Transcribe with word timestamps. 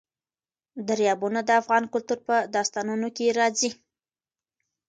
دریابونه 0.87 1.39
د 1.45 1.49
افغان 1.61 1.83
کلتور 1.93 2.19
په 2.27 2.35
داستانونو 2.55 3.07
کې 3.15 3.35
راځي. 3.39 3.71